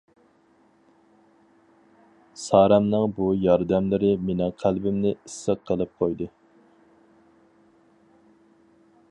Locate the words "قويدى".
6.01-6.31